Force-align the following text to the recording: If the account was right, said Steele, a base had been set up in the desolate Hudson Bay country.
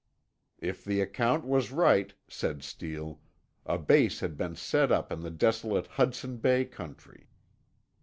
If 0.57 0.83
the 0.83 0.99
account 0.99 1.45
was 1.45 1.71
right, 1.71 2.11
said 2.27 2.63
Steele, 2.63 3.21
a 3.67 3.77
base 3.77 4.19
had 4.21 4.35
been 4.35 4.55
set 4.55 4.91
up 4.91 5.11
in 5.11 5.19
the 5.21 5.29
desolate 5.29 5.85
Hudson 5.85 6.37
Bay 6.37 6.65
country. 6.65 7.29